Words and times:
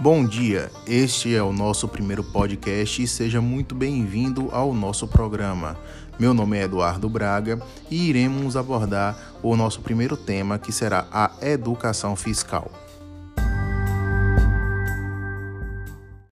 Bom 0.00 0.24
dia, 0.24 0.70
este 0.86 1.34
é 1.34 1.42
o 1.42 1.52
nosso 1.52 1.88
primeiro 1.88 2.22
podcast 2.22 3.02
e 3.02 3.06
seja 3.08 3.40
muito 3.40 3.74
bem-vindo 3.74 4.48
ao 4.52 4.72
nosso 4.72 5.08
programa. 5.08 5.76
Meu 6.20 6.32
nome 6.32 6.56
é 6.56 6.62
Eduardo 6.62 7.08
Braga 7.08 7.60
e 7.90 8.08
iremos 8.08 8.56
abordar 8.56 9.34
o 9.42 9.56
nosso 9.56 9.80
primeiro 9.80 10.16
tema 10.16 10.56
que 10.56 10.70
será 10.70 11.08
a 11.10 11.32
educação 11.42 12.14
fiscal. 12.14 12.70